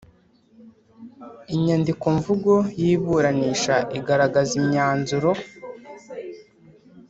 [1.55, 5.31] Inyandikomvugo yiburanisha igaragaza imyanzuro